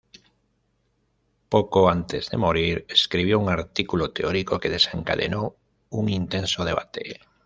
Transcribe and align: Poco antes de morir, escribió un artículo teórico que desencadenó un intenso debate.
Poco 1.47 1.87
antes 1.87 2.31
de 2.31 2.37
morir, 2.37 2.87
escribió 2.89 3.37
un 3.37 3.49
artículo 3.49 4.09
teórico 4.09 4.59
que 4.59 4.71
desencadenó 4.71 5.53
un 5.91 6.09
intenso 6.09 6.65
debate. 6.65 7.19